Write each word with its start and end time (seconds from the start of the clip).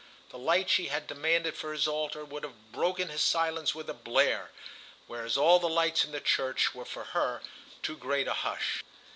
The 0.29 0.39
light 0.39 0.67
she 0.67 0.87
had 0.87 1.05
demanded 1.05 1.55
for 1.55 1.71
his 1.71 1.87
altar 1.87 2.25
would 2.25 2.41
have 2.41 2.71
broken 2.71 3.09
his 3.09 3.21
silence 3.21 3.75
with 3.75 3.87
a 3.87 3.93
blare; 3.93 4.49
whereas 5.05 5.37
all 5.37 5.59
the 5.59 5.69
lights 5.69 6.03
in 6.05 6.11
the 6.11 6.19
church 6.19 6.73
were 6.73 6.85
for 6.85 7.03
her 7.13 7.43
too 7.83 7.97
great 7.97 8.27
a 8.27 8.33
hush. 8.33 8.83